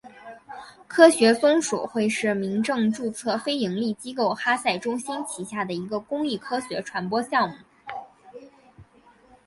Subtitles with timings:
[0.87, 7.55] 科学松鼠会是民政注册非营利机构哈赛中心旗下的一个公益科学传播项目。